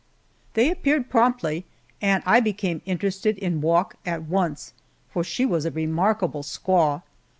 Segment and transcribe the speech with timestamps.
[0.55, 1.67] They appeared promptly,
[2.01, 4.73] and I became interested in Wauk at once,
[5.11, 7.03] for she was a remarkable squaw.